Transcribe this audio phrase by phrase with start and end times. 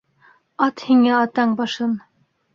[0.67, 1.95] Ат һиңә атаң башын!